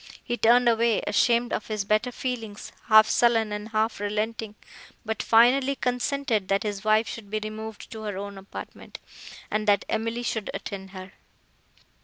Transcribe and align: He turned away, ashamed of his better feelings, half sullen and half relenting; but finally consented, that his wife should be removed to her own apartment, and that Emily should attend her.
He 0.23 0.35
turned 0.35 0.67
away, 0.67 1.03
ashamed 1.05 1.53
of 1.53 1.67
his 1.67 1.85
better 1.85 2.11
feelings, 2.11 2.71
half 2.87 3.07
sullen 3.07 3.51
and 3.51 3.69
half 3.69 3.99
relenting; 3.99 4.55
but 5.05 5.21
finally 5.21 5.75
consented, 5.75 6.47
that 6.47 6.63
his 6.63 6.83
wife 6.83 7.07
should 7.07 7.29
be 7.29 7.39
removed 7.43 7.91
to 7.91 8.01
her 8.01 8.17
own 8.17 8.39
apartment, 8.39 8.97
and 9.51 9.67
that 9.67 9.85
Emily 9.87 10.23
should 10.23 10.49
attend 10.55 10.89
her. 10.89 11.13